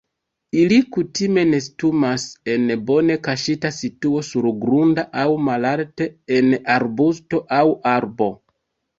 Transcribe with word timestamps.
Ili 0.59 0.77
kutime 0.93 1.41
nestumas 1.49 2.23
en 2.53 2.63
bone 2.87 3.17
kaŝita 3.27 3.69
situo 3.75 4.21
surgrunda 4.29 5.03
aŭ 5.25 5.25
malalte 5.49 6.07
en 6.39 6.49
arbusto 6.77 7.43
aŭ 7.59 7.61
arbo. 7.93 8.31